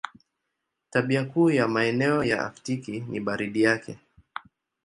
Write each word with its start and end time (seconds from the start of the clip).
Tabia 0.89 1.25
kuu 1.25 1.49
ya 1.51 1.67
maeneo 1.67 2.23
ya 2.23 2.45
Aktiki 2.45 2.99
ni 2.99 3.19
baridi 3.19 3.61
yake. 3.61 3.97